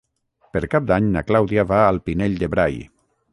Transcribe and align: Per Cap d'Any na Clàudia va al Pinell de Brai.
Per 0.55 0.61
Cap 0.71 0.87
d'Any 0.91 1.09
na 1.17 1.23
Clàudia 1.27 1.67
va 1.73 1.83
al 1.91 2.01
Pinell 2.09 2.39
de 2.45 2.51
Brai. 2.57 2.81